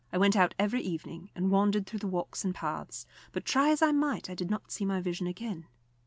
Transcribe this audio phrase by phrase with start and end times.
[0.11, 3.83] I went out every evening and wandered through the walks and paths; but, try as
[3.83, 5.67] I might, I did not see my vision again.